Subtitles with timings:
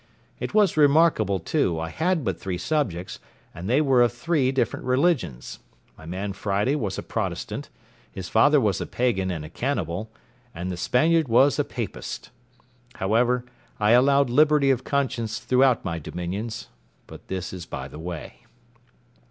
[0.39, 3.19] It was remarkable, too, I had but three subjects,
[3.53, 7.69] and they were of three different religions—my man Friday was a Protestant,
[8.11, 10.09] his father was a Pagan and a cannibal,
[10.55, 12.31] and the Spaniard was a Papist.
[12.95, 13.45] However,
[13.79, 16.69] I allowed liberty of conscience throughout my dominions.
[17.05, 18.39] But this is by the way.